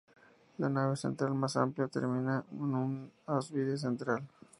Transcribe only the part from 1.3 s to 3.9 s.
más amplia termina en un ábside